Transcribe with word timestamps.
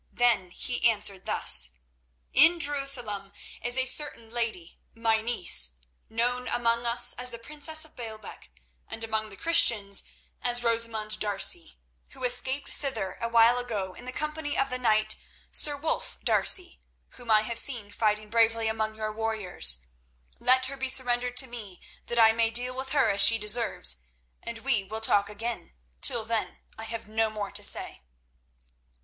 Then 0.13 0.49
he 0.49 0.89
answered 0.89 1.25
thus: 1.25 1.73
"In 2.33 2.59
Jerusalem 2.59 3.31
is 3.61 3.77
a 3.77 3.85
certain 3.85 4.31
lady, 4.31 4.79
my 4.95 5.21
niece, 5.21 5.75
known 6.09 6.47
among 6.47 6.87
us 6.87 7.13
as 7.19 7.29
the 7.29 7.37
princess 7.37 7.85
of 7.85 7.95
Baalbec, 7.95 8.49
and 8.87 9.03
among 9.03 9.29
the 9.29 9.37
Christians 9.37 10.03
as 10.41 10.63
Rosamund 10.63 11.19
D'Arcy, 11.19 11.77
who 12.13 12.23
escaped 12.23 12.73
thither 12.73 13.15
a 13.21 13.29
while 13.29 13.59
ago 13.59 13.93
in 13.93 14.05
the 14.05 14.11
company 14.11 14.57
of 14.57 14.71
the 14.71 14.79
knight, 14.79 15.17
Sir 15.51 15.77
Wulf 15.77 16.17
D'Arcy, 16.23 16.81
whom 17.09 17.29
I 17.29 17.41
have 17.43 17.59
seen 17.59 17.91
fighting 17.91 18.27
bravely 18.31 18.67
among 18.67 18.95
your 18.95 19.13
warriors. 19.13 19.85
Let 20.39 20.65
her 20.65 20.77
be 20.77 20.89
surrendered 20.89 21.37
to 21.37 21.45
me 21.47 21.79
that 22.07 22.17
I 22.17 22.31
may 22.31 22.49
deal 22.49 22.73
with 22.75 22.89
her 22.89 23.11
as 23.11 23.21
she 23.21 23.37
deserves, 23.37 23.97
and 24.41 24.57
we 24.57 24.83
will 24.83 24.99
talk 24.99 25.29
again. 25.29 25.75
Till 26.01 26.25
then 26.25 26.61
I 26.75 26.85
have 26.85 27.07
no 27.07 27.29
more 27.29 27.51
to 27.51 27.63
say." 27.63 28.01